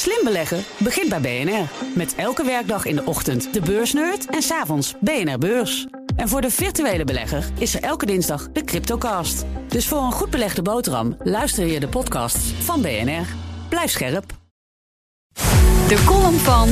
[0.00, 1.68] Slim beleggen begint bij BNR.
[1.94, 5.86] Met elke werkdag in de ochtend de beursnerd en s'avonds BNR Beurs.
[6.16, 9.44] En voor de virtuele belegger is er elke dinsdag de Cryptocast.
[9.68, 13.26] Dus voor een goed belegde boterham luister je de podcasts van BNR.
[13.68, 14.24] Blijf scherp.
[15.88, 16.68] De column van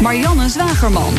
[0.00, 1.14] Marianne Zwagerman.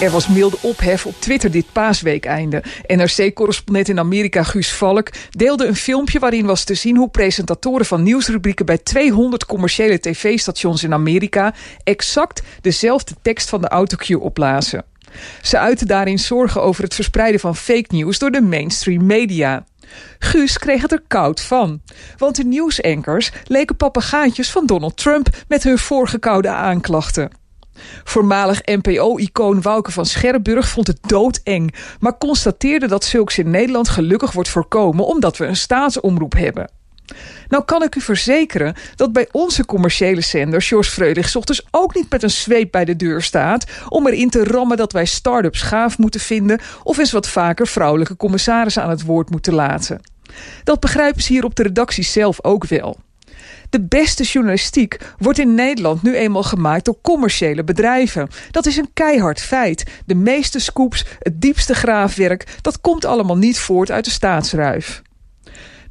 [0.00, 2.62] Er was milde ophef op Twitter dit paasweekeinde.
[2.86, 8.02] NRC-correspondent in Amerika Guus Valk deelde een filmpje waarin was te zien hoe presentatoren van
[8.02, 11.54] nieuwsrubrieken bij 200 commerciële tv-stations in Amerika
[11.84, 14.84] exact dezelfde tekst van de autocue oplazen.
[15.42, 19.64] Ze uiten daarin zorgen over het verspreiden van fake news door de mainstream media.
[20.18, 21.82] Guus kreeg het er koud van.
[22.18, 27.42] Want de nieuwsankers leken papegaaitjes van Donald Trump met hun voorgekoude aanklachten.
[28.04, 34.32] Voormalig NPO-icoon Wouke van Scherrenburg vond het doodeng, maar constateerde dat zulks in Nederland gelukkig
[34.32, 36.70] wordt voorkomen omdat we een staatsomroep hebben.
[37.48, 42.10] Nou kan ik u verzekeren dat bij onze commerciële zender George Freulich ochtends ook niet
[42.10, 45.98] met een zweep bij de deur staat om erin te rammen dat wij start-ups gaaf
[45.98, 50.00] moeten vinden of eens wat vaker vrouwelijke commissarissen aan het woord moeten laten.
[50.64, 52.98] Dat begrijpen ze hier op de redactie zelf ook wel.
[53.70, 58.28] De beste journalistiek wordt in Nederland nu eenmaal gemaakt door commerciële bedrijven.
[58.50, 59.84] Dat is een keihard feit.
[60.06, 65.02] De meeste scoops, het diepste graafwerk, dat komt allemaal niet voort uit de staatsruif.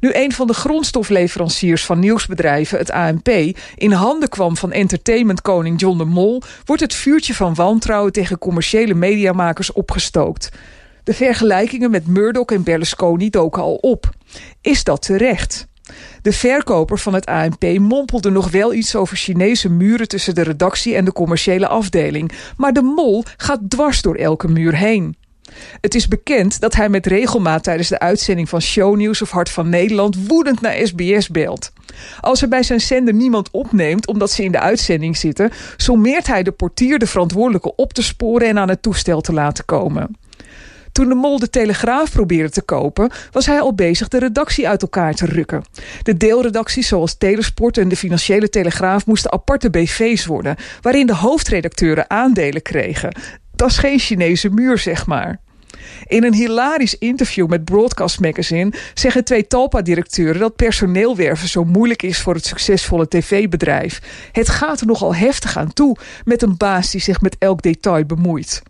[0.00, 3.28] Nu een van de grondstofleveranciers van nieuwsbedrijven, het ANP,
[3.74, 8.94] in handen kwam van entertainmentkoning John de Mol, wordt het vuurtje van wantrouwen tegen commerciële
[8.94, 10.48] mediamakers opgestookt.
[11.04, 14.10] De vergelijkingen met Murdoch en Berlusconi doken al op.
[14.60, 15.66] Is dat terecht?
[16.22, 20.94] De verkoper van het ANP mompelde nog wel iets over Chinese muren tussen de redactie
[20.94, 22.32] en de commerciële afdeling.
[22.56, 25.16] Maar de mol gaat dwars door elke muur heen.
[25.80, 29.68] Het is bekend dat hij met regelmaat tijdens de uitzending van Shownieuws of Hart van
[29.68, 31.72] Nederland woedend naar SBS belt.
[32.20, 36.42] Als er bij zijn zender niemand opneemt omdat ze in de uitzending zitten, sommeert hij
[36.42, 40.16] de portier de verantwoordelijke op te sporen en aan het toestel te laten komen.
[40.94, 44.82] Toen de mol de Telegraaf probeerde te kopen, was hij al bezig de redactie uit
[44.82, 45.64] elkaar te rukken.
[46.02, 52.10] De deelredacties zoals Telesport en de Financiële Telegraaf moesten aparte BV's worden, waarin de hoofdredacteuren
[52.10, 53.16] aandelen kregen.
[53.56, 55.40] Dat is geen Chinese muur, zeg maar.
[56.06, 62.02] In een hilarisch interview met Broadcast Magazine zeggen twee Talpa-directeuren dat personeel werven zo moeilijk
[62.02, 64.00] is voor het succesvolle tv-bedrijf.
[64.32, 68.04] Het gaat er nogal heftig aan toe met een baas die zich met elk detail
[68.04, 68.62] bemoeit.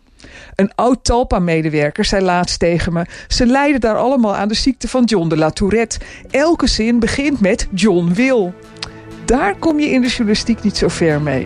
[0.55, 3.05] Een oud Talpa-medewerker zei laatst tegen me...
[3.27, 5.99] ze lijden daar allemaal aan de ziekte van John de la Tourette.
[6.31, 8.53] Elke zin begint met John wil.
[9.25, 11.45] Daar kom je in de journalistiek niet zo ver mee.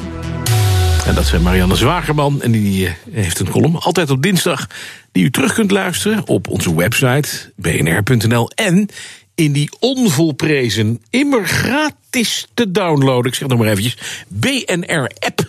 [1.06, 2.42] En dat zijn Marianne Zwagerman.
[2.42, 4.68] En die eh, heeft een column, altijd op dinsdag...
[5.12, 8.50] die u terug kunt luisteren op onze website bnr.nl.
[8.56, 8.90] En
[9.36, 13.32] in die onvolprezen, immer gratis te downloaden...
[13.32, 13.98] ik zeg nog maar eventjes,
[14.28, 15.49] BNR-app...